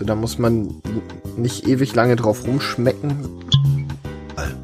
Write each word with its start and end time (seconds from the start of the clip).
So, 0.00 0.06
da 0.06 0.14
muss 0.14 0.38
man 0.38 0.80
nicht 1.36 1.68
ewig 1.68 1.94
lange 1.94 2.16
drauf 2.16 2.46
rumschmecken. 2.46 3.28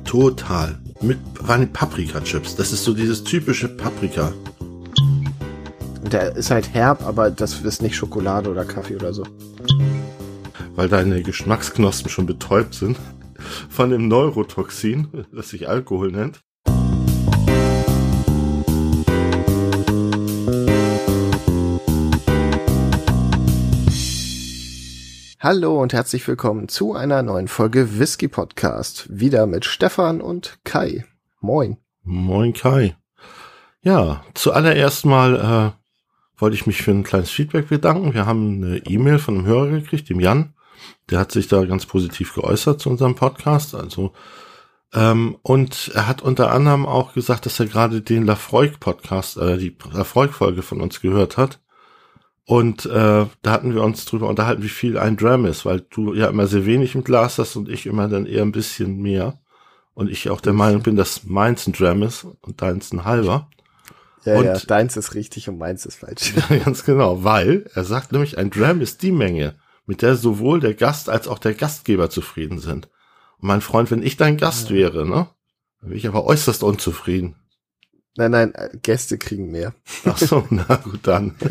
Total. 0.06 0.78
Mit 1.02 1.18
Paprika-Chips. 1.74 2.56
Das 2.56 2.72
ist 2.72 2.84
so 2.84 2.94
dieses 2.94 3.22
typische 3.22 3.68
Paprika. 3.68 4.32
Der 6.10 6.34
ist 6.36 6.50
halt 6.50 6.72
herb, 6.72 7.06
aber 7.06 7.30
das 7.30 7.60
ist 7.60 7.82
nicht 7.82 7.96
Schokolade 7.96 8.50
oder 8.50 8.64
Kaffee 8.64 8.96
oder 8.96 9.12
so. 9.12 9.24
Weil 10.74 10.88
deine 10.88 11.22
Geschmacksknospen 11.22 12.10
schon 12.10 12.24
betäubt 12.24 12.72
sind 12.72 12.96
von 13.68 13.90
dem 13.90 14.08
Neurotoxin, 14.08 15.26
das 15.32 15.50
sich 15.50 15.68
Alkohol 15.68 16.12
nennt. 16.12 16.45
Hallo 25.38 25.82
und 25.82 25.92
herzlich 25.92 26.26
willkommen 26.26 26.66
zu 26.66 26.94
einer 26.94 27.22
neuen 27.22 27.46
Folge 27.46 27.98
Whisky 27.98 28.26
Podcast. 28.26 29.06
Wieder 29.10 29.46
mit 29.46 29.66
Stefan 29.66 30.22
und 30.22 30.58
Kai. 30.64 31.04
Moin. 31.40 31.76
Moin 32.04 32.54
Kai. 32.54 32.96
Ja, 33.82 34.24
zuallererst 34.32 35.04
mal 35.04 35.74
äh, 35.76 36.40
wollte 36.40 36.56
ich 36.56 36.66
mich 36.66 36.80
für 36.80 36.92
ein 36.92 37.04
kleines 37.04 37.28
Feedback 37.28 37.68
bedanken. 37.68 38.14
Wir 38.14 38.24
haben 38.24 38.64
eine 38.64 38.78
E-Mail 38.86 39.18
von 39.18 39.34
einem 39.34 39.46
Hörer 39.46 39.68
gekriegt, 39.72 40.08
dem 40.08 40.20
Jan. 40.20 40.54
Der 41.10 41.18
hat 41.18 41.32
sich 41.32 41.48
da 41.48 41.62
ganz 41.66 41.84
positiv 41.84 42.34
geäußert 42.34 42.80
zu 42.80 42.88
unserem 42.88 43.14
Podcast. 43.14 43.74
Also 43.74 44.14
ähm, 44.94 45.36
und 45.42 45.90
er 45.94 46.08
hat 46.08 46.22
unter 46.22 46.50
anderem 46.50 46.86
auch 46.86 47.12
gesagt, 47.12 47.44
dass 47.44 47.60
er 47.60 47.66
gerade 47.66 48.00
den 48.00 48.24
Lafroig 48.24 48.80
Podcast, 48.80 49.36
äh, 49.36 49.58
die 49.58 49.76
Lafroig 49.92 50.32
Folge 50.32 50.62
von 50.62 50.80
uns 50.80 51.02
gehört 51.02 51.36
hat 51.36 51.60
und 52.46 52.86
äh, 52.86 53.26
da 53.42 53.50
hatten 53.50 53.74
wir 53.74 53.82
uns 53.82 54.04
drüber 54.04 54.28
unterhalten, 54.28 54.62
wie 54.62 54.68
viel 54.68 54.98
ein 54.98 55.16
Dram 55.16 55.46
ist, 55.46 55.66
weil 55.66 55.80
du 55.80 56.14
ja 56.14 56.28
immer 56.28 56.46
sehr 56.46 56.64
wenig 56.64 56.94
im 56.94 57.02
Glas 57.02 57.38
hast 57.38 57.56
und 57.56 57.68
ich 57.68 57.86
immer 57.86 58.06
dann 58.08 58.24
eher 58.24 58.42
ein 58.42 58.52
bisschen 58.52 59.02
mehr. 59.02 59.40
Und 59.94 60.10
ich 60.10 60.30
auch 60.30 60.40
der 60.40 60.52
Meinung 60.52 60.82
bin, 60.82 60.94
dass 60.94 61.24
meins 61.24 61.66
ein 61.66 61.72
Dram 61.72 62.04
ist 62.04 62.24
und 62.42 62.62
deins 62.62 62.92
ein 62.92 63.04
halber. 63.04 63.50
Ja, 64.24 64.36
und 64.36 64.44
ja, 64.44 64.58
deins 64.58 64.96
ist 64.96 65.14
richtig 65.14 65.48
und 65.48 65.58
meins 65.58 65.86
ist 65.86 65.96
falsch. 65.96 66.34
Ja, 66.50 66.56
ganz 66.58 66.84
genau, 66.84 67.24
weil 67.24 67.68
er 67.74 67.82
sagt 67.82 68.12
nämlich, 68.12 68.38
ein 68.38 68.50
Dram 68.50 68.80
ist 68.80 69.02
die 69.02 69.12
Menge, 69.12 69.56
mit 69.86 70.02
der 70.02 70.14
sowohl 70.14 70.60
der 70.60 70.74
Gast 70.74 71.08
als 71.08 71.26
auch 71.26 71.40
der 71.40 71.54
Gastgeber 71.54 72.10
zufrieden 72.10 72.60
sind. 72.60 72.88
Und 73.38 73.48
mein 73.48 73.60
Freund, 73.60 73.90
wenn 73.90 74.02
ich 74.02 74.16
dein 74.16 74.36
Gast 74.36 74.70
ja. 74.70 74.76
wäre, 74.76 75.04
ne, 75.04 75.28
dann 75.80 75.90
wäre 75.90 75.98
ich 75.98 76.06
aber 76.06 76.24
äußerst 76.24 76.62
unzufrieden. 76.62 77.34
Nein, 78.16 78.30
nein, 78.30 78.54
Gäste 78.82 79.18
kriegen 79.18 79.50
mehr. 79.50 79.74
Ach 80.04 80.16
so, 80.16 80.46
na 80.50 80.76
gut, 80.76 81.00
dann. 81.02 81.34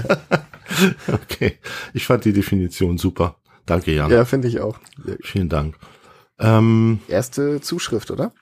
okay. 1.08 1.60
Ich 1.94 2.06
fand 2.06 2.26
die 2.26 2.34
Definition 2.34 2.98
super. 2.98 3.38
Danke, 3.66 3.94
Jan. 3.94 4.12
Ja, 4.12 4.26
finde 4.26 4.48
ich 4.48 4.60
auch. 4.60 4.80
Vielen 5.22 5.50
Dank. 5.50 5.76
Ähm, 6.40 7.00
Erste 7.08 7.62
Zuschrift, 7.62 8.12
oder? 8.12 8.34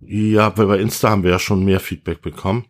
Ja, 0.00 0.56
weil 0.56 0.66
bei 0.66 0.78
Insta 0.78 1.10
haben 1.10 1.22
wir 1.22 1.30
ja 1.30 1.38
schon 1.38 1.64
mehr 1.64 1.80
Feedback 1.80 2.22
bekommen. 2.22 2.66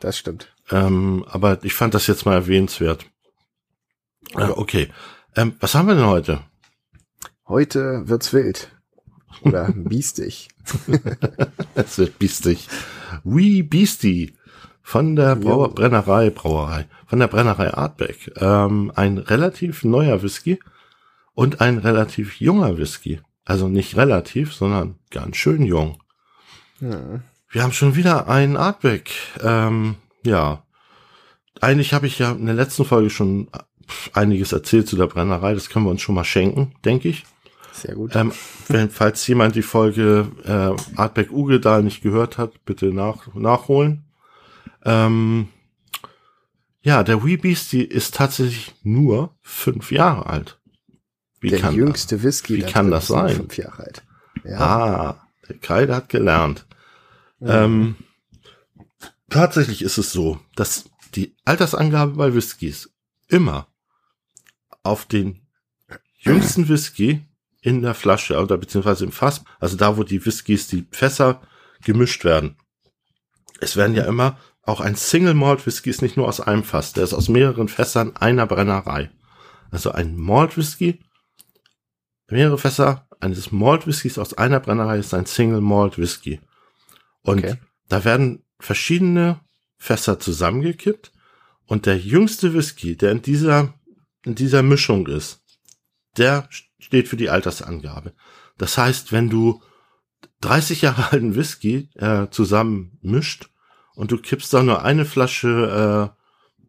Das 0.00 0.18
stimmt. 0.18 0.52
Ähm, 0.70 1.24
aber 1.28 1.62
ich 1.62 1.74
fand 1.74 1.94
das 1.94 2.06
jetzt 2.06 2.24
mal 2.24 2.34
erwähnenswert. 2.34 3.06
Äh, 4.34 4.48
okay. 4.48 4.88
Ähm, 5.36 5.54
was 5.60 5.74
haben 5.74 5.86
wir 5.86 5.94
denn 5.94 6.06
heute? 6.06 6.40
Heute 7.46 8.08
wird's 8.08 8.32
wild. 8.32 8.70
Oder 9.42 9.72
biestig. 9.74 10.48
es 11.74 11.98
wird 11.98 12.18
biestig. 12.18 12.68
Wee 13.24 13.62
Beastie 13.62 14.34
von 14.82 15.16
der 15.16 15.36
Brauer 15.36 15.74
Brennerei, 15.74 16.30
Brauerei, 16.30 16.86
von 17.06 17.18
der 17.18 17.28
Brennerei 17.28 17.72
Artbeck. 17.72 18.32
Ähm, 18.36 18.92
ein 18.94 19.18
relativ 19.18 19.84
neuer 19.84 20.22
Whisky 20.22 20.58
und 21.34 21.60
ein 21.60 21.78
relativ 21.78 22.40
junger 22.40 22.76
Whisky. 22.76 23.20
Also 23.44 23.68
nicht 23.68 23.96
relativ, 23.96 24.52
sondern 24.52 24.96
ganz 25.10 25.36
schön 25.36 25.62
jung. 25.62 25.98
Hm. 26.78 27.22
Wir 27.48 27.62
haben 27.62 27.72
schon 27.72 27.96
wieder 27.96 28.28
einen 28.28 28.56
Artbeck. 28.56 29.10
Ähm, 29.42 29.96
ja, 30.24 30.62
eigentlich 31.60 31.92
habe 31.92 32.06
ich 32.06 32.18
ja 32.18 32.32
in 32.32 32.46
der 32.46 32.54
letzten 32.54 32.84
Folge 32.84 33.10
schon 33.10 33.48
einiges 34.12 34.52
erzählt 34.52 34.88
zu 34.88 34.96
der 34.96 35.06
Brennerei. 35.06 35.54
Das 35.54 35.68
können 35.68 35.84
wir 35.84 35.90
uns 35.90 36.02
schon 36.02 36.14
mal 36.14 36.24
schenken, 36.24 36.74
denke 36.84 37.08
ich. 37.08 37.24
Sehr 37.72 37.94
gut. 37.94 38.14
Ähm, 38.14 38.32
wenn, 38.68 38.90
falls 38.90 39.26
jemand 39.26 39.54
die 39.54 39.62
Folge 39.62 40.28
äh, 40.44 40.98
Artback 40.98 41.30
Uge 41.30 41.60
da 41.60 41.80
nicht 41.80 42.02
gehört 42.02 42.38
hat, 42.38 42.64
bitte 42.64 42.86
nach, 42.86 43.34
nachholen. 43.34 44.04
Ähm, 44.84 45.48
ja, 46.80 47.02
der 47.02 47.24
Wee 47.24 47.36
Beastie 47.36 47.82
ist 47.84 48.14
tatsächlich 48.14 48.74
nur 48.82 49.36
fünf 49.40 49.92
Jahre 49.92 50.26
alt. 50.26 50.60
Wie 51.40 51.50
der 51.50 51.60
kann 51.60 51.74
jüngste 51.74 52.16
das, 52.16 52.24
Whisky. 52.24 52.56
Wie 52.58 52.62
kann 52.62 52.90
das 52.90 53.08
sein? 53.08 53.36
Fünf 53.36 53.56
Jahre 53.56 53.84
alt. 53.84 54.02
Ja. 54.44 54.58
Ah, 54.58 55.28
der 55.48 55.58
Kai, 55.58 55.86
der 55.86 55.96
hat 55.96 56.08
gelernt. 56.08 56.66
Ja. 57.40 57.64
Ähm, 57.64 57.96
tatsächlich 59.30 59.82
ist 59.82 59.98
es 59.98 60.12
so, 60.12 60.40
dass 60.56 60.90
die 61.14 61.36
Altersangabe 61.44 62.12
bei 62.12 62.34
Whiskys 62.34 62.90
immer 63.28 63.68
auf 64.82 65.04
den 65.04 65.46
jüngsten 66.18 66.68
Whisky 66.68 67.24
in 67.60 67.82
der 67.82 67.94
Flasche 67.94 68.40
oder 68.40 68.58
beziehungsweise 68.58 69.04
im 69.04 69.12
Fass, 69.12 69.44
also 69.60 69.76
da, 69.76 69.96
wo 69.96 70.02
die 70.02 70.24
Whiskys, 70.24 70.66
die 70.66 70.86
Fässer 70.90 71.42
gemischt 71.84 72.24
werden. 72.24 72.56
Es 73.60 73.76
werden 73.76 73.94
ja 73.94 74.04
immer, 74.04 74.38
auch 74.62 74.80
ein 74.80 74.94
Single 74.94 75.34
Malt 75.34 75.66
Whisky 75.66 75.90
ist 75.90 76.02
nicht 76.02 76.16
nur 76.16 76.28
aus 76.28 76.40
einem 76.40 76.64
Fass, 76.64 76.92
der 76.92 77.04
ist 77.04 77.14
aus 77.14 77.28
mehreren 77.28 77.68
Fässern 77.68 78.16
einer 78.16 78.46
Brennerei. 78.46 79.10
Also 79.70 79.90
ein 79.90 80.16
Malt 80.16 80.56
Whisky, 80.56 81.00
mehrere 82.28 82.58
Fässer 82.58 83.06
eines 83.22 83.52
Malt 83.52 83.86
Whiskys 83.86 84.18
aus 84.18 84.34
einer 84.34 84.60
Brennerei 84.60 84.98
ist 84.98 85.14
ein 85.14 85.26
Single 85.26 85.60
Malt 85.60 85.98
Whisky. 85.98 86.40
Und 87.22 87.44
okay. 87.44 87.56
da 87.88 88.04
werden 88.04 88.44
verschiedene 88.58 89.40
Fässer 89.78 90.18
zusammengekippt 90.18 91.12
und 91.66 91.86
der 91.86 91.98
jüngste 91.98 92.52
Whisky, 92.54 92.96
der 92.96 93.12
in 93.12 93.22
dieser, 93.22 93.74
in 94.24 94.34
dieser 94.34 94.62
Mischung 94.62 95.06
ist, 95.06 95.40
der 96.16 96.48
steht 96.78 97.08
für 97.08 97.16
die 97.16 97.30
Altersangabe. 97.30 98.12
Das 98.58 98.76
heißt, 98.76 99.12
wenn 99.12 99.30
du 99.30 99.62
30 100.40 100.82
Jahre 100.82 101.12
alten 101.12 101.36
Whisky 101.36 101.90
äh, 101.94 102.28
zusammen 102.30 102.98
mischt 103.02 103.48
und 103.94 104.10
du 104.10 104.18
kippst 104.18 104.52
da 104.52 104.62
nur 104.62 104.82
eine 104.82 105.04
Flasche 105.04 106.12
äh, 106.14 106.22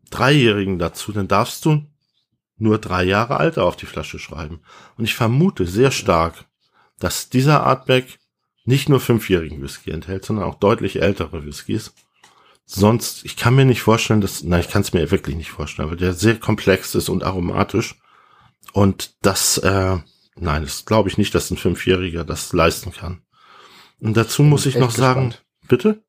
Dreijährigen 0.09 0.79
dazu, 0.79 1.11
dann 1.11 1.27
darfst 1.27 1.65
du 1.65 1.83
nur 2.57 2.77
drei 2.77 3.03
Jahre 3.03 3.37
Alter 3.37 3.65
auf 3.65 3.75
die 3.75 3.85
Flasche 3.85 4.19
schreiben. 4.19 4.61
Und 4.95 5.05
ich 5.05 5.15
vermute 5.15 5.65
sehr 5.65 5.91
stark, 5.91 6.45
dass 6.99 7.29
dieser 7.29 7.63
Artback 7.63 8.19
nicht 8.65 8.89
nur 8.89 8.99
fünfjährigen 8.99 9.61
Whisky 9.61 9.91
enthält, 9.91 10.23
sondern 10.23 10.45
auch 10.45 10.55
deutlich 10.55 11.01
ältere 11.01 11.45
Whiskys. 11.45 11.93
Sonst, 12.65 13.25
ich 13.25 13.35
kann 13.35 13.55
mir 13.55 13.65
nicht 13.65 13.81
vorstellen, 13.81 14.21
dass, 14.21 14.43
nein, 14.43 14.61
ich 14.61 14.69
kann 14.69 14.83
es 14.83 14.93
mir 14.93 15.11
wirklich 15.11 15.35
nicht 15.35 15.51
vorstellen, 15.51 15.89
weil 15.89 15.97
der 15.97 16.13
sehr 16.13 16.39
komplex 16.39 16.95
ist 16.95 17.09
und 17.09 17.23
aromatisch. 17.23 17.95
Und 18.71 19.15
das, 19.21 19.57
äh, 19.57 19.97
nein, 20.35 20.63
das 20.63 20.85
glaube 20.85 21.09
ich 21.09 21.17
nicht, 21.17 21.35
dass 21.35 21.51
ein 21.51 21.57
Fünfjähriger 21.57 22.23
das 22.23 22.53
leisten 22.53 22.93
kann. 22.93 23.21
Und 23.99 24.15
dazu 24.15 24.43
muss 24.43 24.65
ich 24.65 24.77
noch 24.77 24.91
sagen, 24.91 25.33
bitte? 25.67 26.01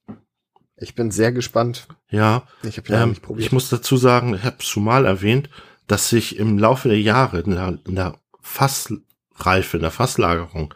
Ich 0.77 0.95
bin 0.95 1.11
sehr 1.11 1.33
gespannt. 1.33 1.87
Ja, 2.11 2.47
ich, 2.63 2.79
hab 2.79 2.89
ja 2.89 3.03
ähm, 3.03 3.11
nicht 3.11 3.23
probiert. 3.23 3.47
ich 3.47 3.53
muss 3.53 3.69
dazu 3.69 3.97
sagen, 3.97 4.35
ich 4.35 4.43
habe 4.43 4.57
es 4.59 4.67
schon 4.67 4.85
mal 4.85 5.07
erwähnt, 5.07 5.49
dass 5.87 6.09
sich 6.09 6.39
im 6.39 6.59
Laufe 6.59 6.89
der 6.89 7.01
Jahre 7.01 7.41
in 7.41 7.53
der, 7.53 7.79
in 7.87 7.95
der 7.95 8.19
Fassreife, 8.41 9.77
in 9.77 9.83
der 9.83 9.91
Fasslagerung 9.91 10.75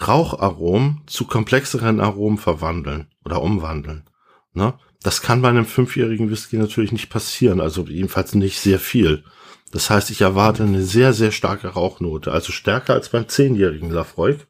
Raucharomen 0.00 1.02
zu 1.06 1.26
komplexeren 1.26 2.00
Aromen 2.00 2.38
verwandeln 2.38 3.08
oder 3.24 3.42
umwandeln. 3.42 4.08
Ne? 4.52 4.74
Das 5.02 5.22
kann 5.22 5.42
bei 5.42 5.48
einem 5.48 5.66
fünfjährigen 5.66 6.30
Whisky 6.30 6.56
natürlich 6.56 6.92
nicht 6.92 7.10
passieren, 7.10 7.60
also 7.60 7.84
jedenfalls 7.86 8.34
nicht 8.34 8.60
sehr 8.60 8.78
viel. 8.78 9.24
Das 9.72 9.90
heißt, 9.90 10.10
ich 10.10 10.20
erwarte 10.20 10.62
eine 10.62 10.82
sehr, 10.82 11.12
sehr 11.12 11.30
starke 11.30 11.68
Rauchnote, 11.68 12.32
also 12.32 12.52
stärker 12.52 12.94
als 12.94 13.10
beim 13.10 13.28
zehnjährigen 13.28 13.90
Lafroig. 13.90 14.46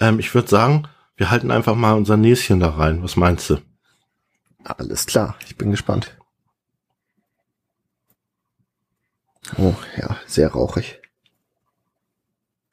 Ähm, 0.00 0.18
ich 0.18 0.34
würde 0.34 0.48
sagen, 0.48 0.88
wir 1.20 1.30
halten 1.30 1.50
einfach 1.50 1.74
mal 1.74 1.92
unser 1.92 2.16
Näschen 2.16 2.60
da 2.60 2.70
rein. 2.70 3.02
Was 3.02 3.14
meinst 3.14 3.50
du? 3.50 3.58
Alles 4.64 5.04
klar, 5.04 5.36
ich 5.44 5.54
bin 5.54 5.70
gespannt. 5.70 6.16
Oh 9.58 9.74
ja, 9.98 10.18
sehr 10.26 10.48
rauchig. 10.48 11.02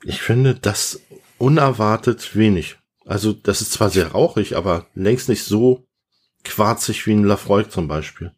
Ich 0.01 0.21
finde 0.21 0.55
das 0.55 1.01
unerwartet 1.37 2.37
wenig. 2.37 2.77
Also 3.05 3.33
das 3.33 3.59
ist 3.59 3.73
zwar 3.73 3.89
sehr 3.89 4.13
rauchig, 4.13 4.55
aber 4.55 4.87
längst 4.93 5.27
nicht 5.27 5.43
so 5.43 5.85
quarzig 6.45 7.05
wie 7.05 7.15
ein 7.15 7.25
Lafroig 7.25 7.69
zum 7.69 7.89
Beispiel. 7.89 8.33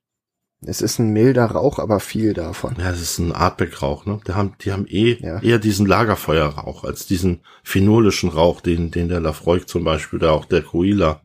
Es 0.61 0.81
ist 0.81 0.99
ein 0.99 1.11
milder 1.11 1.45
Rauch, 1.45 1.79
aber 1.79 2.01
viel 2.01 2.33
davon. 2.33 2.75
Ja, 2.77 2.91
es 2.91 3.01
ist 3.01 3.17
ein 3.17 3.31
Artback-Rauch, 3.31 4.05
ne? 4.05 4.19
Die 4.27 4.33
haben, 4.33 4.55
die 4.59 4.73
haben 4.73 4.85
eh 4.87 5.13
ja. 5.13 5.41
eher 5.41 5.57
diesen 5.57 5.85
Lagerfeuerrauch 5.85 6.83
als 6.83 7.05
diesen 7.05 7.41
phenolischen 7.63 8.29
Rauch, 8.29 8.59
den, 8.59 8.91
den 8.91 9.07
der 9.07 9.21
Lafroig 9.21 9.69
zum 9.69 9.85
Beispiel 9.85 10.19
oder 10.19 10.33
auch 10.33 10.45
der 10.45 10.61
Coila 10.61 11.21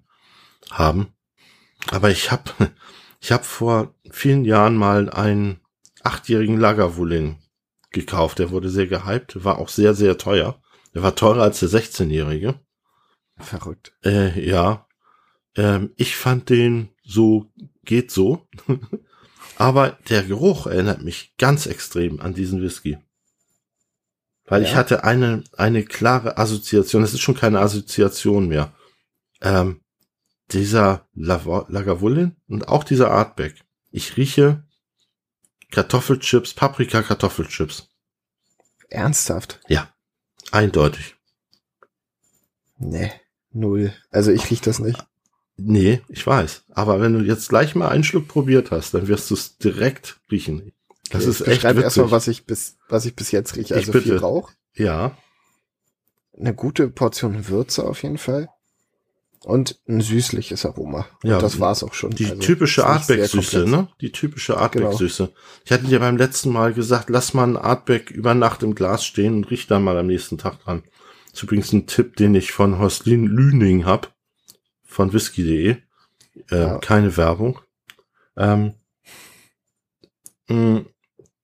haben. 0.71 1.09
Aber 1.91 2.11
ich 2.11 2.31
habe, 2.31 2.45
ich 3.21 3.33
habe 3.33 3.43
vor 3.43 3.95
vielen 4.11 4.45
Jahren 4.45 4.77
mal 4.77 5.11
einen 5.11 5.61
achtjährigen 6.05 6.59
Lagerwulin 6.59 7.37
gekauft. 7.91 8.39
Der 8.39 8.51
wurde 8.51 8.71
sehr 8.71 8.87
gehypt, 8.87 9.43
war 9.45 9.59
auch 9.59 9.69
sehr, 9.69 9.95
sehr 9.95 10.17
teuer. 10.17 10.61
Der 10.95 11.03
war 11.03 11.17
teurer 11.17 11.43
als 11.43 11.59
der 11.59 11.71
16-Jährige. 11.71 12.61
Verrückt. 13.39 13.95
Äh, 14.05 14.49
ja. 14.49 14.87
Ähm, 15.57 15.93
ich 15.97 16.15
fand 16.15 16.51
den 16.51 16.91
so, 17.03 17.51
geht 17.85 18.13
so. 18.13 18.47
Aber 19.57 19.99
der 20.09 20.23
Geruch 20.25 20.67
erinnert 20.67 21.03
mich 21.03 21.35
ganz 21.39 21.67
extrem 21.67 22.21
an 22.21 22.35
diesen 22.35 22.61
Whisky. 22.63 22.99
Weil 24.47 24.63
ja. 24.63 24.69
ich 24.69 24.75
hatte 24.75 25.05
eine, 25.05 25.45
eine 25.57 25.85
klare 25.85 26.39
Assoziation, 26.39 27.03
das 27.03 27.15
ist 27.15 27.21
schon 27.21 27.37
keine 27.37 27.61
Assoziation 27.61 28.49
mehr. 28.49 28.73
Ähm, 29.41 29.81
dieser 30.53 31.09
Lagavulin 31.15 32.37
und 32.49 32.69
auch 32.69 32.85
dieser 32.85 33.11
Artback. 33.11 33.65
Ich 33.91 34.17
rieche 34.17 34.65
Kartoffelchips, 35.71 36.55
Paprika 36.55 37.03
Kartoffelchips. 37.03 37.89
Ernsthaft? 38.91 39.61
Ja, 39.69 39.93
eindeutig. 40.53 41.17
Nee, 42.77 43.13
null. 43.51 43.95
Also 44.11 44.31
ich 44.31 44.51
riech 44.51 44.61
das 44.61 44.79
nicht. 44.79 45.05
Nee, 45.57 46.01
ich 46.09 46.27
weiß. 46.27 46.65
Aber 46.71 47.01
wenn 47.01 47.13
du 47.13 47.21
jetzt 47.21 47.49
gleich 47.49 47.75
mal 47.75 47.89
einen 47.89 48.05
Schluck 48.05 48.27
probiert 48.29 48.71
hast, 48.71 48.95
dann 48.95 49.07
wirst 49.07 49.31
du 49.31 49.35
es 49.35 49.59
direkt 49.59 50.19
riechen. 50.31 50.73
Das 51.11 51.23
okay, 51.23 51.31
ist 51.31 51.41
echt 51.43 51.65
witzig. 51.65 51.83
erstmal, 51.83 52.11
was 52.11 52.29
ich 52.29 52.45
bis, 52.45 52.77
was 52.89 53.05
ich 53.07 53.15
bis 53.15 53.31
jetzt 53.31 53.57
rieche. 53.57 53.75
Also 53.75 53.93
viel 53.93 54.17
Rauch. 54.17 54.51
Ja. 54.75 55.17
Eine 56.37 56.55
gute 56.55 56.89
Portion 56.89 57.49
Würze 57.49 57.85
auf 57.85 58.03
jeden 58.03 58.19
Fall. 58.19 58.49
Und 59.45 59.79
ein 59.87 60.01
süßliches 60.01 60.65
Aroma. 60.65 61.07
Ja, 61.23 61.37
und 61.37 61.43
das 61.43 61.61
war's 61.61 61.85
auch 61.85 61.93
schon. 61.93 62.11
Die 62.13 62.25
also, 62.25 62.41
typische 62.41 62.87
Artback-Süße, 62.87 63.67
ne? 63.67 63.89
Die 64.01 64.11
typische 64.11 64.57
Artback-Süße. 64.57 65.27
Genau. 65.27 65.39
Ich 65.67 65.71
hatte 65.71 65.85
dir 65.85 66.01
beim 66.01 66.17
letzten 66.17 66.51
Mal 66.51 66.73
gesagt, 66.73 67.11
lass 67.11 67.35
mal 67.35 67.47
ein 67.47 67.59
Artback 67.59 68.11
über 68.11 68.33
Nacht 68.33 68.63
im 68.63 68.75
Glas 68.75 69.05
stehen 69.05 69.35
und 69.35 69.51
riech 69.51 69.67
dann 69.67 69.85
mal 69.85 69.99
am 69.99 70.07
nächsten 70.07 70.39
Tag 70.39 70.61
dran. 70.61 70.83
Das 71.27 71.35
ist 71.35 71.43
übrigens 71.43 71.73
ein 71.75 71.87
Tipp, 71.87 72.17
den 72.17 72.35
ich 72.35 72.53
von 72.53 72.79
Horslin 72.79 73.27
Lüning 73.27 73.85
hab, 73.85 74.14
von 74.95 75.13
whisky.de. 75.13 75.77
Äh, 76.51 76.57
ja. 76.57 76.79
Keine 76.79 77.17
Werbung. 77.17 77.61
Ähm, 78.37 78.75
mh, 80.49 80.57
mm, 80.57 80.87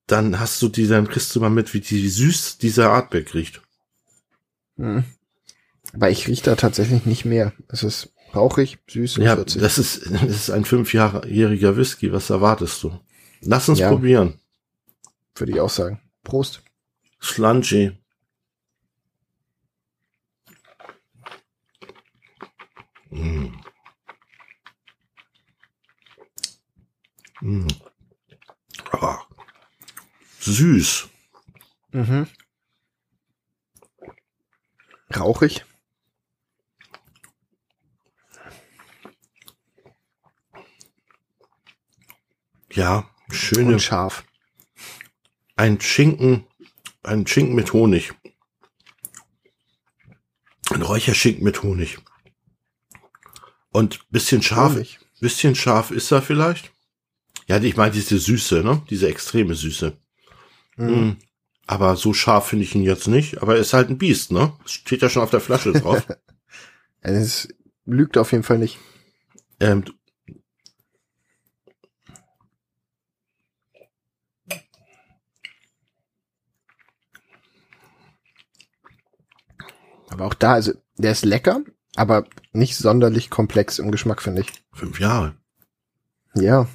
dann 0.06 0.40
hast 0.40 0.60
du 0.62 0.68
die, 0.68 0.88
dann 0.88 1.08
kriegst 1.08 1.34
du 1.34 1.40
mal 1.40 1.50
mit, 1.50 1.72
wie, 1.74 1.80
die, 1.80 2.02
wie 2.02 2.08
süß 2.08 2.58
dieser 2.58 2.90
Artback 2.90 3.34
riecht. 3.34 3.60
Hm. 4.76 5.04
Aber 5.92 6.10
ich 6.10 6.26
rieche 6.26 6.44
da 6.44 6.56
tatsächlich 6.56 7.06
nicht 7.06 7.24
mehr. 7.24 7.52
Es 7.68 7.82
ist 7.82 8.12
rauchig, 8.34 8.78
süß 8.88 9.18
und 9.18 9.24
ja, 9.24 9.36
würzig. 9.36 9.60
Das 9.62 9.78
ist, 9.78 10.06
das 10.10 10.22
ist 10.22 10.50
ein 10.50 10.64
fünfjähriger 10.64 11.76
Whisky. 11.76 12.12
Was 12.12 12.30
erwartest 12.30 12.82
du? 12.82 12.98
Lass 13.42 13.68
uns 13.68 13.78
ja, 13.78 13.88
probieren. 13.88 14.40
Würde 15.34 15.52
ich 15.52 15.60
auch 15.60 15.70
sagen. 15.70 16.00
Prost. 16.22 16.62
Slungy. 17.22 17.92
Mm. 23.10 23.48
Mm. 27.40 27.66
Ah. 28.92 29.18
Süß. 30.40 31.08
Mhm. 31.92 32.28
Rauchig. 35.14 35.64
Ja, 42.72 43.10
schöne. 43.30 43.72
Und 43.72 43.80
scharf. 43.80 44.24
Ein 45.56 45.80
Schinken, 45.80 46.46
ein 47.02 47.26
Schinken 47.26 47.54
mit 47.54 47.72
Honig. 47.72 48.14
Ein 50.72 50.82
Räucherschinken 50.82 51.42
mit 51.42 51.62
Honig. 51.64 51.98
Und 53.80 54.10
bisschen 54.10 54.42
scharf, 54.42 54.74
Honig. 54.74 54.98
bisschen 55.20 55.54
scharf 55.54 55.90
ist 55.90 56.10
er 56.10 56.20
vielleicht. 56.20 56.70
Ja, 57.46 57.56
ich 57.56 57.78
meine 57.78 57.92
diese 57.92 58.18
Süße, 58.18 58.62
ne? 58.62 58.82
Diese 58.90 59.08
extreme 59.08 59.54
Süße. 59.54 59.96
Mhm. 60.76 60.90
Mm. 60.90 61.16
Aber 61.66 61.96
so 61.96 62.12
scharf 62.12 62.48
finde 62.48 62.66
ich 62.66 62.74
ihn 62.74 62.82
jetzt 62.82 63.08
nicht. 63.08 63.40
Aber 63.40 63.54
er 63.54 63.62
ist 63.62 63.72
halt 63.72 63.88
ein 63.88 63.96
Biest, 63.96 64.32
ne? 64.32 64.52
Steht 64.66 65.00
ja 65.00 65.08
schon 65.08 65.22
auf 65.22 65.30
der 65.30 65.40
Flasche 65.40 65.72
drauf. 65.72 66.06
es 67.00 67.48
lügt 67.86 68.18
auf 68.18 68.32
jeden 68.32 68.44
Fall 68.44 68.58
nicht. 68.58 68.76
Ähm, 69.60 69.84
Aber 80.10 80.26
auch 80.26 80.34
da, 80.34 80.52
also 80.52 80.72
der 80.98 81.12
ist 81.12 81.24
lecker, 81.24 81.62
aber 81.96 82.26
nicht 82.52 82.76
sonderlich 82.76 83.30
komplex 83.30 83.78
im 83.78 83.90
Geschmack, 83.90 84.22
finde 84.22 84.42
ich. 84.42 84.48
Fünf 84.72 85.00
Jahre. 85.00 85.34
Ja. 86.34 86.68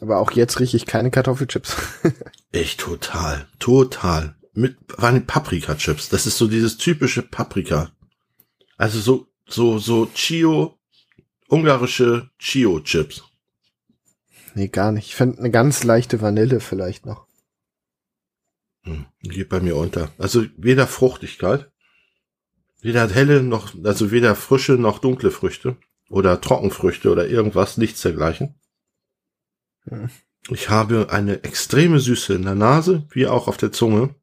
Aber 0.00 0.18
auch 0.18 0.32
jetzt 0.32 0.60
rieche 0.60 0.76
ich 0.76 0.86
keine 0.86 1.10
Kartoffelchips. 1.10 1.76
Echt 2.52 2.80
total, 2.80 3.46
total. 3.58 4.36
Mit 4.52 4.76
waren 4.96 5.26
Paprika-Chips. 5.26 6.08
Das 6.08 6.26
ist 6.26 6.38
so 6.38 6.48
dieses 6.48 6.78
typische 6.78 7.22
Paprika. 7.22 7.92
Also 8.76 8.98
so 8.98 9.26
so 9.46 9.78
so 9.78 10.06
Chio, 10.06 10.78
ungarische 11.48 12.30
Chio-Chips. 12.38 13.24
Nee, 14.54 14.68
gar 14.68 14.90
nicht. 14.90 15.08
Ich 15.08 15.14
finde 15.14 15.38
eine 15.38 15.50
ganz 15.50 15.84
leichte 15.84 16.20
Vanille 16.20 16.60
vielleicht 16.60 17.06
noch. 17.06 17.26
Hm, 18.82 19.06
geht 19.22 19.48
bei 19.48 19.60
mir 19.60 19.76
unter. 19.76 20.10
Also 20.18 20.44
weder 20.56 20.86
Fruchtigkeit, 20.86 21.70
weder 22.80 23.08
helle 23.08 23.42
noch, 23.42 23.74
also 23.84 24.10
weder 24.10 24.34
frische 24.34 24.72
noch 24.72 24.98
dunkle 24.98 25.30
Früchte 25.30 25.76
oder 26.08 26.40
Trockenfrüchte 26.40 27.10
oder 27.10 27.28
irgendwas, 27.28 27.76
nichts 27.76 28.02
dergleichen. 28.02 28.54
Hm. 29.84 30.10
Ich 30.48 30.70
habe 30.70 31.08
eine 31.10 31.44
extreme 31.44 32.00
Süße 32.00 32.34
in 32.34 32.42
der 32.42 32.54
Nase, 32.54 33.06
wie 33.10 33.26
auch 33.26 33.46
auf 33.46 33.56
der 33.56 33.72
Zunge. 33.72 34.14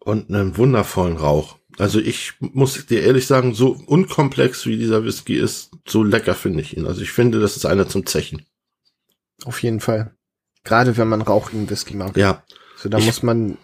Und 0.00 0.30
einen 0.30 0.56
wundervollen 0.56 1.16
Rauch. 1.16 1.58
Also 1.78 2.00
ich 2.00 2.34
muss 2.40 2.86
dir 2.86 3.02
ehrlich 3.02 3.26
sagen, 3.26 3.54
so 3.54 3.70
unkomplex 3.86 4.66
wie 4.66 4.76
dieser 4.76 5.04
Whisky 5.04 5.36
ist, 5.36 5.70
so 5.86 6.02
lecker 6.02 6.34
finde 6.34 6.60
ich 6.60 6.76
ihn. 6.76 6.86
Also 6.86 7.02
ich 7.02 7.12
finde, 7.12 7.40
das 7.40 7.56
ist 7.56 7.66
einer 7.66 7.88
zum 7.88 8.04
Zechen. 8.04 8.44
Auf 9.44 9.62
jeden 9.62 9.80
Fall. 9.80 10.14
Gerade 10.64 10.96
wenn 10.96 11.08
man 11.08 11.22
rauchigen 11.22 11.70
Whisky 11.70 11.94
mag. 11.94 12.16
Ja. 12.16 12.42
So, 12.82 12.88
da 12.88 12.98
ich 12.98 13.06
muss 13.06 13.22
man 13.22 13.58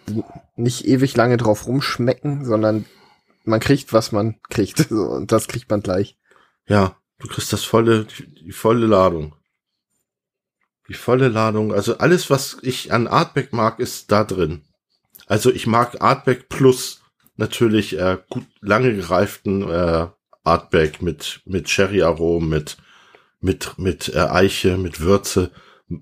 nicht 0.55 0.85
ewig 0.85 1.17
lange 1.17 1.35
drauf 1.35 1.67
rumschmecken, 1.67 2.45
sondern 2.45 2.85
man 3.43 3.59
kriegt, 3.59 3.91
was 3.91 4.13
man 4.13 4.39
kriegt. 4.49 4.79
So, 4.89 5.03
und 5.09 5.33
das 5.33 5.49
kriegt 5.49 5.69
man 5.69 5.81
gleich. 5.81 6.17
Ja, 6.67 6.95
du 7.19 7.27
kriegst 7.27 7.51
das 7.51 7.65
volle, 7.65 8.05
die, 8.05 8.45
die 8.45 8.51
volle 8.53 8.85
Ladung. 8.87 9.35
Die 10.87 10.93
volle 10.93 11.27
Ladung. 11.27 11.73
Also 11.73 11.97
alles, 11.97 12.29
was 12.29 12.59
ich 12.61 12.93
an 12.93 13.07
Artback 13.07 13.51
mag, 13.51 13.79
ist 13.79 14.09
da 14.09 14.23
drin. 14.23 14.61
Also 15.27 15.51
ich 15.51 15.67
mag 15.67 16.01
Artback 16.01 16.47
plus 16.47 17.01
natürlich 17.35 17.99
äh, 17.99 18.19
gut 18.29 18.45
lange 18.61 18.95
gereiften 18.95 19.69
äh, 19.69 20.07
Artback 20.45 21.01
mit 21.01 21.41
mit 21.43 21.69
Sherry 21.69 22.03
Aromen, 22.03 22.47
mit 22.47 22.77
mit 23.41 23.77
mit 23.77 24.15
äh, 24.15 24.19
Eiche, 24.19 24.77
mit 24.77 25.01
Würze 25.01 25.51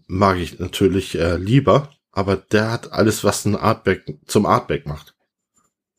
mag 0.06 0.38
ich 0.38 0.60
natürlich 0.60 1.18
äh, 1.18 1.38
lieber 1.38 1.90
aber 2.18 2.36
der 2.36 2.72
hat 2.72 2.94
alles, 2.94 3.24
was 3.24 3.46
ein 3.46 3.56
Artback 3.56 4.04
zum 4.26 4.48
Artback 4.48 4.88
macht. 4.88 5.14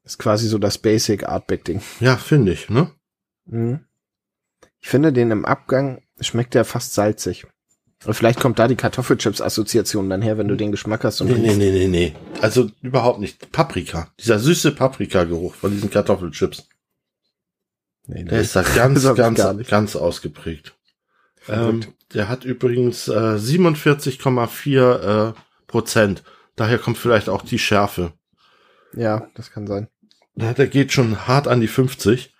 Ist 0.02 0.18
quasi 0.18 0.48
so 0.48 0.58
das 0.58 0.76
Basic 0.76 1.28
Artback-Ding. 1.28 1.80
Ja, 2.00 2.16
finde 2.16 2.52
ich, 2.52 2.68
ne? 2.68 2.90
Mhm. 3.46 3.84
Ich 4.80 4.88
finde 4.88 5.12
den 5.12 5.30
im 5.30 5.44
Abgang 5.44 6.02
schmeckt 6.18 6.54
der 6.54 6.64
fast 6.64 6.94
salzig. 6.94 7.46
Und 8.04 8.14
vielleicht 8.14 8.40
kommt 8.40 8.58
da 8.58 8.66
die 8.66 8.75
Kartoffelchips-Assoziation 8.75 10.10
dann 10.10 10.20
her, 10.20 10.38
wenn 10.38 10.48
du 10.48 10.56
den 10.56 10.72
Geschmack 10.72 11.04
hast. 11.04 11.20
Und 11.20 11.28
nee, 11.28 11.38
nee, 11.38 11.54
nee, 11.54 11.70
nee, 11.70 11.87
nee. 11.87 12.14
Also 12.40 12.68
überhaupt 12.82 13.20
nicht. 13.20 13.52
Paprika. 13.52 14.12
Dieser 14.18 14.40
süße 14.40 14.72
Paprika-Geruch 14.72 15.54
von 15.54 15.70
diesen 15.70 15.88
Kartoffelchips. 15.88 16.68
Nee. 18.08 18.25
Der 18.25 18.40
ist 18.40 18.56
da 18.56 18.62
ganz, 18.62 19.04
ganz, 19.14 19.68
ganz 19.68 19.94
ausgeprägt. 19.94 20.75
Ähm, 21.48 21.84
der 22.12 22.28
hat 22.28 22.44
übrigens 22.44 23.06
äh, 23.06 23.12
47,4 23.12 25.28
äh, 25.28 25.32
Prozent. 25.68 26.25
Daher 26.56 26.78
kommt 26.78 26.98
vielleicht 26.98 27.28
auch 27.28 27.42
die 27.42 27.60
Schärfe. 27.60 28.12
Ja, 28.94 29.30
das 29.37 29.52
kann 29.52 29.68
sein. 29.68 29.88
Ja, 30.34 30.52
der 30.52 30.66
geht 30.66 30.92
schon 30.92 31.28
hart 31.28 31.46
an 31.46 31.60
die 31.60 31.68
50. 31.68 32.34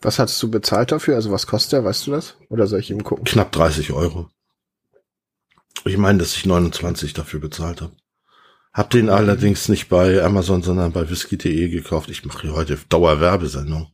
Was 0.00 0.20
hast 0.20 0.40
du 0.40 0.50
bezahlt 0.50 0.92
dafür? 0.92 1.16
Also 1.16 1.32
was 1.32 1.48
kostet 1.48 1.72
er? 1.72 1.84
Weißt 1.84 2.06
du 2.06 2.12
das? 2.12 2.36
Oder 2.48 2.68
soll 2.68 2.78
ich 2.78 2.90
ihm 2.90 3.02
gucken? 3.02 3.24
Knapp 3.24 3.50
30 3.50 3.92
Euro. 3.92 4.28
Ich 5.84 5.96
meine, 5.96 6.18
dass 6.18 6.36
ich 6.36 6.46
29 6.46 7.12
dafür 7.12 7.40
bezahlt 7.40 7.80
habe. 7.80 7.96
Hab 8.72 8.90
den 8.90 9.08
allerdings 9.08 9.68
nicht 9.68 9.88
bei 9.88 10.22
Amazon, 10.22 10.62
sondern 10.62 10.92
bei 10.92 11.08
whisky.de 11.08 11.68
gekauft. 11.70 12.10
Ich 12.10 12.24
mache 12.24 12.42
hier 12.42 12.54
heute 12.54 12.78
Dauerwerbesendung. 12.88 13.88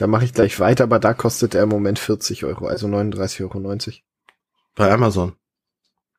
Da 0.00 0.06
mache 0.06 0.24
ich 0.24 0.32
gleich 0.32 0.58
weiter, 0.58 0.84
aber 0.84 0.98
da 0.98 1.12
kostet 1.12 1.54
er 1.54 1.64
im 1.64 1.68
Moment 1.68 1.98
40 1.98 2.46
Euro, 2.46 2.66
also 2.68 2.86
39,90 2.86 3.42
Euro. 3.42 3.98
Bei 4.74 4.90
Amazon. 4.90 5.36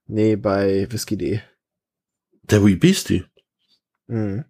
Nee, 0.06 0.36
bei 0.36 0.86
whisky.de. 0.92 1.40
Der 2.44 2.64
Wee 2.64 2.76
Beastie. 2.76 3.26
Mhm. 4.06 4.46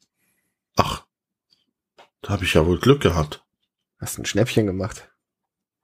Ach, 0.75 1.05
da 2.21 2.33
habe 2.33 2.43
ich 2.43 2.55
ja 2.55 2.65
wohl 2.65 2.77
Glück 2.77 3.01
gehabt. 3.01 3.45
Hast 4.01 4.19
ein 4.19 4.25
Schnäppchen 4.25 4.65
gemacht. 4.65 5.09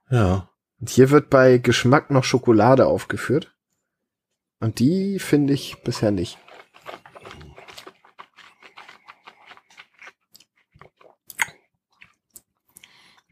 Ja. 0.10 0.50
Und 0.82 0.90
hier 0.90 1.10
wird 1.10 1.30
bei 1.30 1.58
Geschmack 1.58 2.12
noch 2.12 2.26
Schokolade 2.26 2.86
aufgeführt. 2.86 3.56
Und 4.60 4.80
die 4.80 5.20
finde 5.20 5.54
ich 5.54 5.82
bisher 5.84 6.12
nicht. 6.12 6.38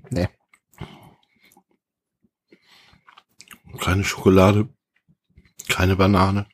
Nee. 0.10 0.30
Keine 3.86 4.04
Schokolade. 4.04 4.68
Keine 5.70 5.96
Banane. 5.96 6.48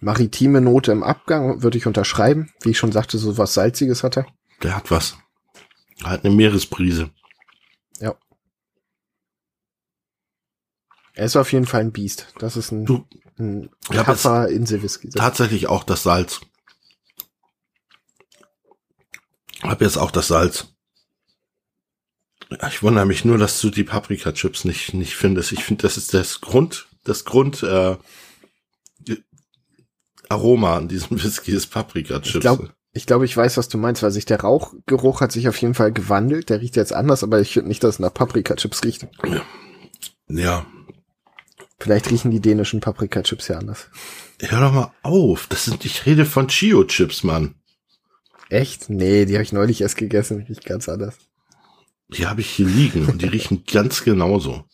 Maritime 0.00 0.60
Note 0.60 0.92
im 0.92 1.02
Abgang 1.02 1.62
würde 1.62 1.78
ich 1.78 1.86
unterschreiben. 1.86 2.52
Wie 2.60 2.70
ich 2.70 2.78
schon 2.78 2.92
sagte, 2.92 3.16
so 3.16 3.38
was 3.38 3.54
Salziges 3.54 4.02
hat 4.02 4.18
er. 4.18 4.26
Der 4.62 4.76
hat 4.76 4.90
was. 4.90 5.16
Er 6.00 6.10
hat 6.10 6.24
eine 6.26 6.34
Meeresbrise. 6.34 7.10
Ja. 7.98 8.14
Er 11.14 11.24
ist 11.24 11.36
auf 11.36 11.50
jeden 11.50 11.66
Fall 11.66 11.80
ein 11.80 11.92
Biest. 11.92 12.34
Das 12.38 12.58
ist 12.58 12.70
ein, 12.70 12.84
Du, 12.84 13.06
ein 13.38 13.70
Kappa 13.88 14.44
Inselwhisky. 14.44 15.08
tatsächlich 15.08 15.66
auch 15.66 15.84
das 15.84 16.02
Salz. 16.02 16.42
Hab 19.62 19.80
jetzt 19.80 19.96
auch 19.96 20.10
das 20.10 20.28
Salz. 20.28 20.74
Ja, 22.50 22.68
Ich 22.68 22.82
wundere 22.82 23.06
mich 23.06 23.24
nur, 23.24 23.38
dass 23.38 23.60
du 23.60 23.70
die 23.70 23.84
Paprika-Chips 23.84 24.64
nicht, 24.64 24.94
nicht 24.94 25.14
findest. 25.14 25.52
Ich 25.52 25.64
finde, 25.64 25.82
das 25.82 25.96
ist 25.96 26.14
das 26.14 26.40
Grund, 26.40 26.88
das 27.04 27.24
Grund, 27.24 27.62
äh, 27.62 27.96
Aroma 30.28 30.76
an 30.76 30.88
diesem 30.88 31.22
Whisky 31.22 31.52
ist 31.52 31.68
Paprika-Chips. 31.68 32.34
Ich 32.36 32.40
glaube, 32.40 32.70
ich, 32.92 33.06
glaub, 33.06 33.22
ich 33.22 33.36
weiß, 33.36 33.56
was 33.56 33.68
du 33.68 33.78
meinst, 33.78 34.02
weil 34.02 34.10
sich 34.10 34.24
der 34.24 34.40
Rauchgeruch 34.40 35.20
hat 35.20 35.32
sich 35.32 35.48
auf 35.48 35.60
jeden 35.60 35.74
Fall 35.74 35.92
gewandelt. 35.92 36.50
Der 36.50 36.60
riecht 36.60 36.76
jetzt 36.76 36.92
anders, 36.92 37.22
aber 37.22 37.40
ich 37.40 37.52
finde 37.52 37.68
nicht, 37.68 37.84
dass 37.84 37.96
es 37.96 37.98
nach 37.98 38.14
Paprika-Chips 38.14 38.82
riecht. 38.84 39.06
ja. 40.28 40.66
Vielleicht 41.78 42.10
riechen 42.10 42.30
die 42.30 42.40
dänischen 42.40 42.80
Paprika-Chips 42.80 43.48
ja 43.48 43.58
anders. 43.58 43.88
Hör 44.40 44.60
doch 44.60 44.72
mal 44.72 44.92
auf. 45.02 45.46
Das 45.48 45.64
sind, 45.64 45.84
ich 45.84 46.04
rede 46.04 46.26
von 46.26 46.48
Chio-Chips, 46.48 47.24
Mann. 47.24 47.54
Echt? 48.50 48.90
Nee, 48.90 49.24
die 49.24 49.34
habe 49.34 49.44
ich 49.44 49.52
neulich 49.52 49.80
erst 49.80 49.96
gegessen. 49.96 50.44
Riecht 50.48 50.64
ganz 50.64 50.88
anders. 50.88 51.16
Die 52.12 52.26
habe 52.26 52.40
ich 52.40 52.50
hier 52.50 52.66
liegen 52.66 53.06
und 53.06 53.22
die 53.22 53.28
riechen 53.28 53.64
ganz 53.70 54.04
genauso. 54.04 54.64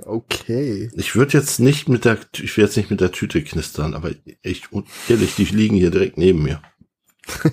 Okay. 0.00 0.90
Ich 0.94 1.14
würde 1.14 1.38
jetzt 1.38 1.60
nicht 1.60 1.88
mit 1.88 2.04
der, 2.04 2.18
ich 2.34 2.56
will 2.56 2.64
jetzt 2.64 2.76
nicht 2.76 2.90
mit 2.90 3.00
der 3.00 3.12
Tüte 3.12 3.42
knistern, 3.42 3.94
aber 3.94 4.12
echt, 4.42 4.68
ehrlich, 5.08 5.34
die 5.36 5.44
liegen 5.44 5.76
hier 5.76 5.90
direkt 5.90 6.18
neben 6.18 6.42
mir. 6.42 6.62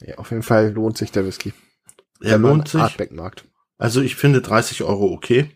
Ja, 0.00 0.16
auf 0.16 0.30
jeden 0.30 0.42
Fall 0.42 0.72
lohnt 0.72 0.96
sich 0.96 1.10
der 1.10 1.24
Whisky. 1.26 1.52
Er 2.20 2.38
lohnt 2.38 2.68
sich. 2.68 2.80
Artback-Markt. 2.80 3.44
Also 3.78 4.00
ich 4.00 4.16
finde 4.16 4.42
30 4.42 4.82
Euro 4.82 5.12
okay. 5.12 5.50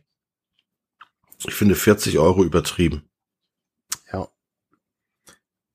Ich 1.46 1.54
finde 1.54 1.74
40 1.74 2.18
Euro 2.18 2.44
übertrieben. 2.44 3.08
Ja. 4.12 4.28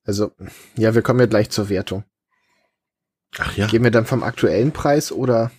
Also, 0.04 0.32
ja, 0.78 0.96
wir 0.96 1.02
kommen 1.02 1.20
ja 1.20 1.26
gleich 1.26 1.50
zur 1.50 1.70
Wertung. 1.70 2.04
Ach 3.38 3.56
ja. 3.58 3.68
Gehen 3.68 3.84
wir 3.84 3.92
dann 3.92 4.06
vom 4.06 4.24
aktuellen 4.24 4.72
Preis 4.72 5.12
oder? 5.12 5.52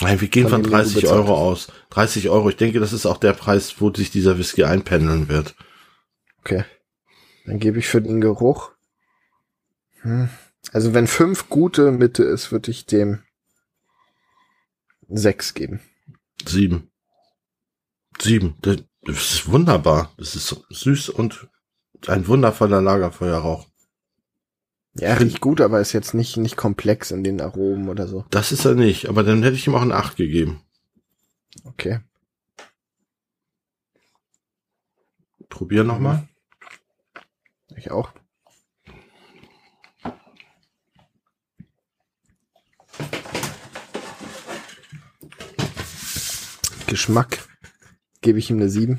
Nein, 0.00 0.20
wir 0.20 0.28
gehen 0.28 0.44
Von 0.44 0.50
von 0.50 0.62
dem, 0.62 0.70
den 0.70 0.72
du 0.72 0.76
30 0.78 0.94
bezahlt 1.02 1.20
Euro 1.20 1.34
aus. 1.36 1.72
30 1.90 2.28
Euro. 2.28 2.48
Ich 2.48 2.56
denke, 2.56 2.80
das 2.80 2.92
ist 2.92 3.06
auch 3.06 3.18
der 3.18 3.32
Preis, 3.32 3.80
wo 3.80 3.92
sich 3.92 4.10
dieser 4.10 4.38
Whisky 4.38 4.64
einpendeln 4.64 5.28
wird. 5.28 5.54
Okay. 6.40 6.64
Dann 7.46 7.58
gebe 7.58 7.78
ich 7.78 7.88
für 7.88 8.00
den 8.00 8.20
Geruch. 8.20 8.72
Hm. 10.02 10.28
Also 10.72 10.94
wenn 10.94 11.06
fünf 11.06 11.48
gute 11.48 11.90
Mitte 11.90 12.22
ist, 12.24 12.52
würde 12.52 12.70
ich 12.70 12.86
dem 12.86 13.22
sechs 15.08 15.54
geben. 15.54 15.80
Sieben. 16.46 16.90
Sieben. 18.20 18.56
Das 18.60 18.76
ist 19.06 19.50
wunderbar. 19.50 20.12
Das 20.18 20.36
ist 20.36 20.64
süß 20.70 21.08
und 21.08 21.48
ein 22.06 22.26
wundervoller 22.26 22.82
Lagerfeuerrauch. 22.82 23.66
Ja, 24.98 25.14
riecht 25.14 25.40
gut, 25.40 25.60
aber 25.60 25.80
ist 25.80 25.92
jetzt 25.92 26.14
nicht, 26.14 26.36
nicht 26.36 26.56
komplex 26.56 27.10
in 27.10 27.22
den 27.22 27.40
Aromen 27.40 27.88
oder 27.88 28.08
so. 28.08 28.24
Das 28.30 28.50
ist 28.52 28.64
er 28.64 28.74
nicht, 28.74 29.08
aber 29.08 29.22
dann 29.22 29.42
hätte 29.42 29.56
ich 29.56 29.66
ihm 29.66 29.74
auch 29.74 29.82
eine 29.82 29.94
8 29.94 30.16
gegeben. 30.16 30.60
Okay. 31.64 32.00
Probier 35.48 35.84
nochmal. 35.84 36.28
Ich 37.76 37.90
auch. 37.90 38.12
Geschmack 46.86 47.46
gebe 48.20 48.38
ich 48.38 48.50
ihm 48.50 48.56
eine 48.56 48.68
7. 48.68 48.98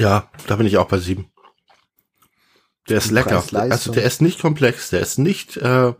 Ja, 0.00 0.30
da 0.46 0.56
bin 0.56 0.66
ich 0.66 0.76
auch 0.76 0.88
bei 0.88 0.98
sieben. 0.98 1.30
Der 2.88 2.98
ist 2.98 3.10
lecker. 3.10 3.44
Also 3.52 3.92
der 3.92 4.04
ist 4.04 4.22
nicht 4.22 4.40
komplex, 4.40 4.90
der 4.90 5.00
ist 5.00 5.18
nicht, 5.18 5.56
äh, 5.58 5.92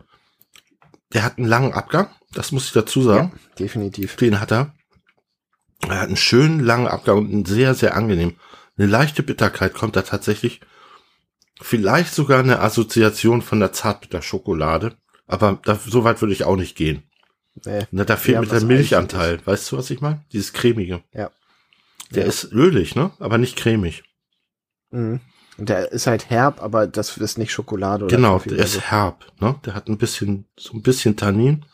der 1.13 1.23
hat 1.23 1.37
einen 1.37 1.47
langen 1.47 1.73
Abgang, 1.73 2.09
das 2.33 2.51
muss 2.51 2.65
ich 2.65 2.71
dazu 2.71 3.01
sagen. 3.01 3.31
Ja, 3.33 3.39
definitiv. 3.59 4.15
Den 4.15 4.39
hat 4.39 4.51
er. 4.51 4.73
Er 5.87 6.01
hat 6.01 6.07
einen 6.07 6.17
schönen 6.17 6.59
langen 6.59 6.87
Abgang 6.87 7.19
und 7.19 7.31
einen 7.31 7.45
sehr, 7.45 7.73
sehr 7.73 7.95
angenehm. 7.95 8.35
Eine 8.77 8.87
leichte 8.87 9.23
Bitterkeit 9.23 9.73
kommt 9.73 9.95
da 9.95 10.01
tatsächlich. 10.01 10.61
Vielleicht 11.61 12.13
sogar 12.13 12.39
eine 12.39 12.59
Assoziation 12.59 13.41
von 13.41 13.59
der 13.59 13.71
Zartbitterschokolade. 13.71 14.95
Aber 15.27 15.59
da, 15.63 15.75
so 15.75 16.03
weit 16.03 16.21
würde 16.21 16.33
ich 16.33 16.43
auch 16.43 16.55
nicht 16.55 16.75
gehen. 16.75 17.03
Nee. 17.65 17.85
Ne, 17.91 18.05
da 18.05 18.15
fehlt 18.15 18.39
mit 18.39 18.51
der 18.51 18.63
Milchanteil. 18.63 19.45
Weißt 19.45 19.71
du, 19.71 19.77
was 19.77 19.89
ich 19.89 20.01
meine? 20.01 20.25
Dieses 20.31 20.53
cremige. 20.53 21.03
Ja. 21.13 21.29
Der 22.11 22.23
Ja. 22.23 22.29
ist 22.29 22.51
ölig, 22.51 22.95
ne? 22.95 23.11
Aber 23.19 23.37
nicht 23.37 23.55
cremig. 23.55 24.03
Mhm. 24.91 25.19
Und 25.57 25.69
der 25.69 25.91
ist 25.91 26.07
halt 26.07 26.29
herb, 26.29 26.61
aber 26.63 26.87
das 26.87 27.17
ist 27.17 27.37
nicht 27.37 27.51
Schokolade 27.51 28.05
oder 28.05 28.15
Genau, 28.15 28.37
Kaffee 28.37 28.49
der 28.55 28.59
ist 28.65 28.73
so. 28.75 28.81
herb, 28.81 29.25
ne? 29.41 29.55
Der 29.65 29.75
hat 29.75 29.87
ein 29.89 29.97
bisschen, 29.97 30.45
so 30.57 30.73
ein 30.73 30.81
bisschen 30.81 31.17
Tannin 31.17 31.65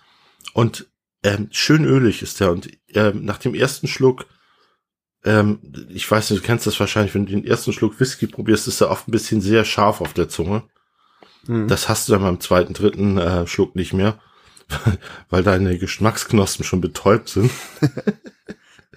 und 0.54 0.88
ähm, 1.24 1.48
schön 1.51 1.86
ölig 1.86 2.22
ist 2.22 2.39
der. 2.39 2.51
Und 2.51 2.70
ähm, 2.94 3.24
nach 3.25 3.38
dem 3.38 3.54
ersten 3.56 3.88
Schluck, 3.88 4.25
ähm, 5.24 5.60
ich 5.89 6.10
weiß 6.10 6.30
nicht, 6.32 6.44
du 6.44 6.46
kennst 6.46 6.68
das 6.68 6.80
wahrscheinlich, 6.80 7.13
wenn 7.15 7.25
du 7.25 7.32
den 7.32 7.46
ersten 7.46 7.74
Schluck 7.74 8.00
Whisky 8.00 8.27
probierst, 8.27 8.68
ist 8.68 8.82
er 8.82 8.89
oft 8.92 9.08
ein 9.08 9.12
bisschen 9.12 9.42
sehr 9.42 9.65
scharf 9.65 10.01
auf 10.01 10.13
der 10.13 10.30
Zunge. 10.30 10.63
Mhm. 11.48 11.68
Das 11.68 11.88
hast 11.89 12.08
du 12.08 12.13
dann 12.13 12.22
beim 12.24 12.39
zweiten, 12.42 12.74
dritten 12.74 13.18
äh, 13.18 13.46
Schluck 13.48 13.75
nicht 13.75 13.94
mehr, 13.94 14.20
weil 15.30 15.44
deine 15.44 15.77
Geschmacksknospen 15.77 16.65
schon 16.65 16.82
betäubt 16.82 17.30
sind 17.30 17.51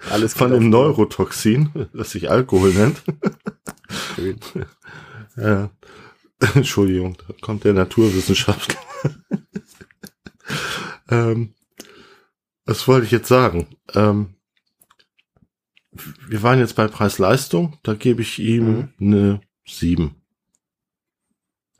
Alles 0.09 0.33
von 0.33 0.51
dem 0.51 0.69
Neurotoxin, 0.69 1.87
das 1.93 2.11
sich 2.11 2.29
Alkohol 2.29 2.73
nennt. 2.73 3.01
Schön. 4.15 4.39
Ja. 5.35 5.69
Entschuldigung, 6.53 7.15
da 7.25 7.33
kommt 7.39 7.63
der 7.63 7.73
Naturwissenschaftler. 7.73 8.79
ähm, 11.09 11.53
was 12.65 12.87
wollte 12.87 13.05
ich 13.05 13.11
jetzt 13.11 13.29
sagen? 13.29 13.67
Ähm, 13.93 14.35
wir 16.27 16.43
waren 16.43 16.59
jetzt 16.59 16.75
bei 16.75 16.87
Preis-Leistung, 16.87 17.77
da 17.83 17.93
gebe 17.93 18.21
ich 18.21 18.39
ihm 18.39 18.89
eine 18.99 19.41
7. 19.65 20.15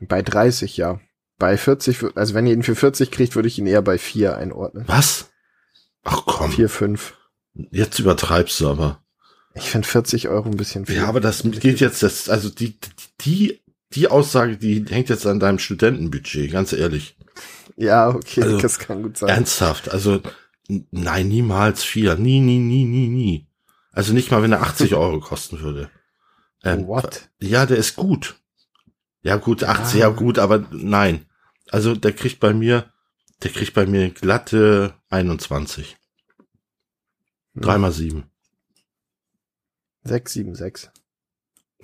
Bei 0.00 0.22
30, 0.22 0.76
ja. 0.78 1.00
Bei 1.38 1.58
40, 1.58 1.98
wür- 1.98 2.16
also 2.16 2.32
wenn 2.34 2.46
ihr 2.46 2.54
ihn 2.54 2.62
für 2.62 2.76
40 2.76 3.10
kriegt, 3.10 3.34
würde 3.34 3.48
ich 3.48 3.58
ihn 3.58 3.66
eher 3.66 3.82
bei 3.82 3.98
4 3.98 4.36
einordnen. 4.36 4.84
Was? 4.88 5.30
Ach 6.02 6.22
komm, 6.24 6.50
4, 6.50 6.68
5. 6.70 7.14
jetzt 7.70 7.98
übertreibst 7.98 8.60
du 8.60 8.68
aber. 8.68 9.02
Ich 9.54 9.70
finde 9.70 9.86
40 9.88 10.28
Euro 10.28 10.48
ein 10.48 10.56
bisschen 10.56 10.86
viel. 10.86 10.96
Ja, 10.96 11.06
aber 11.08 11.20
das 11.20 11.42
geht 11.42 11.80
jetzt, 11.80 12.02
das, 12.02 12.28
also 12.28 12.50
die, 12.50 12.78
die, 13.22 13.60
die 13.92 14.08
Aussage, 14.08 14.56
die 14.56 14.84
hängt 14.88 15.08
jetzt 15.08 15.26
an 15.26 15.40
deinem 15.40 15.58
Studentenbudget, 15.58 16.52
ganz 16.52 16.72
ehrlich. 16.72 17.16
Ja, 17.76 18.08
okay, 18.10 18.42
Also, 18.42 18.58
das 18.58 18.78
kann 18.78 19.02
gut 19.02 19.16
sein. 19.16 19.28
Ernsthaft, 19.30 19.90
also 19.90 20.20
nein, 20.90 21.28
niemals 21.28 21.82
vier. 21.82 22.14
Nie, 22.16 22.40
nie, 22.40 22.58
nie, 22.58 22.84
nie, 22.84 23.08
nie. 23.08 23.46
Also 23.92 24.12
nicht 24.12 24.30
mal, 24.30 24.42
wenn 24.42 24.52
er 24.52 24.62
80 24.62 24.94
Euro 24.94 25.18
kosten 25.20 25.60
würde. 25.60 25.90
Ähm, 26.62 26.86
What? 26.86 27.28
Ja, 27.40 27.66
der 27.66 27.78
ist 27.78 27.96
gut. 27.96 28.36
Ja, 29.22 29.36
gut, 29.36 29.64
80, 29.64 29.96
Ah. 29.96 29.98
ja 30.06 30.08
gut, 30.10 30.38
aber 30.38 30.64
nein. 30.70 31.26
Also 31.70 31.94
der 31.94 32.12
kriegt 32.12 32.38
bei 32.38 32.52
mir, 32.54 32.92
der 33.42 33.50
kriegt 33.50 33.74
bei 33.74 33.86
mir 33.86 34.10
glatte 34.10 34.94
21. 35.08 35.96
Hm. 37.60 37.64
Drei 37.66 37.78
mal 37.78 37.92
sieben. 37.92 38.24
6, 40.04 40.32
7, 40.32 40.54
6. 40.54 40.90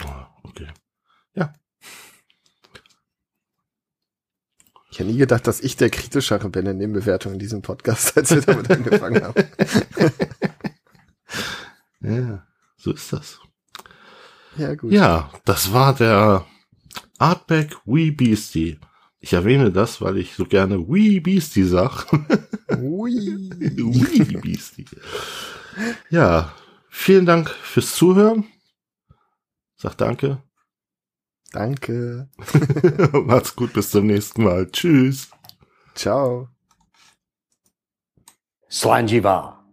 Oh, 0.02 0.08
okay. 0.42 0.68
Ja. 1.34 1.52
Ich 4.90 4.98
hätte 4.98 5.10
nie 5.10 5.18
gedacht, 5.18 5.46
dass 5.46 5.60
ich 5.60 5.76
der 5.76 5.90
kritischere 5.90 6.48
bin 6.48 6.64
in 6.64 6.78
den 6.78 6.94
Bewertungen 6.94 7.34
in 7.34 7.40
diesem 7.40 7.60
Podcast, 7.60 8.16
als 8.16 8.30
wir 8.30 8.40
damit 8.40 8.70
angefangen 8.70 9.22
haben. 9.22 9.44
Ja, 12.00 12.46
so 12.76 12.92
ist 12.92 13.12
das. 13.12 13.40
Ja, 14.56 14.74
gut. 14.76 14.92
Ja, 14.92 15.32
das 15.44 15.72
war 15.72 15.92
der 15.92 16.46
Artback 17.18 17.76
Wee 17.84 18.12
Beastie. 18.12 18.78
Ich 19.18 19.32
erwähne 19.32 19.72
das, 19.72 20.00
weil 20.00 20.18
ich 20.18 20.34
so 20.34 20.44
gerne 20.44 20.86
Wee 20.88 21.18
Beastie 21.18 21.64
sag. 21.64 22.06
Wee 22.68 24.36
Beastie. 24.40 24.84
Ja, 26.10 26.52
vielen 26.88 27.26
Dank 27.26 27.50
fürs 27.50 27.94
Zuhören. 27.94 28.44
Sag 29.76 29.96
danke. 29.96 30.42
Danke. 31.52 32.28
Macht's 33.12 33.54
gut, 33.54 33.72
bis 33.72 33.90
zum 33.90 34.06
nächsten 34.06 34.44
Mal. 34.44 34.70
Tschüss. 34.70 35.30
Ciao. 35.94 36.48
Slanjiva. 38.70 39.65